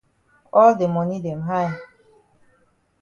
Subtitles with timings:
[0.59, 1.75] All de moni dem high.